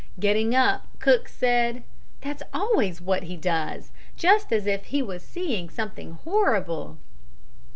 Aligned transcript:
Getting 0.19 0.55
up, 0.55 0.87
Cook 0.97 1.27
said: 1.27 1.83
"That's 2.21 2.41
always 2.55 3.01
what 3.01 3.21
he 3.21 3.37
does, 3.37 3.91
just 4.17 4.51
as 4.51 4.65
if 4.65 4.85
he 4.85 5.03
was 5.03 5.21
seeing 5.21 5.69
something 5.69 6.13
horrible!" 6.23 6.97